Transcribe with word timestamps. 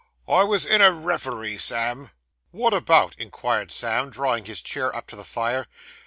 'I 0.27 0.45
was 0.45 0.65
in 0.65 0.81
a 0.81 0.91
referee, 0.91 1.59
Sammy.' 1.59 2.09
'Wot 2.51 2.73
about?' 2.73 3.13
inquired 3.19 3.69
Sam, 3.69 4.09
drawing 4.09 4.45
his 4.45 4.63
chair 4.63 4.95
up 4.95 5.05
to 5.09 5.15
the 5.15 5.23
fire. 5.23 5.67